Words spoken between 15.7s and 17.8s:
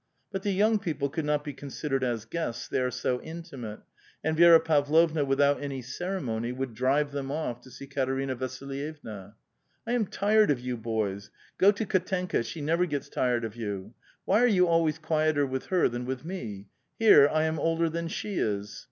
than with me? here I am